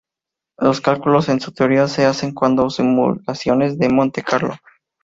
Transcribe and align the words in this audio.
Los 0.57 0.81
cálculos 0.81 1.29
en 1.29 1.37
esta 1.37 1.51
teoría 1.51 1.87
se 1.87 2.05
hacen 2.07 2.33
usando 2.35 2.71
simulaciones 2.71 3.77
de 3.77 3.89
Monte 3.89 4.23
Carlo. 4.23 4.55